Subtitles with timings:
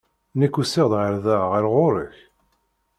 [0.39, 2.17] Nekk usiɣ-d ɣer da, ɣer ɣur-k.